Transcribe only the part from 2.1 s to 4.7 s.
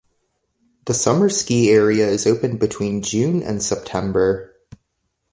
open between June and September.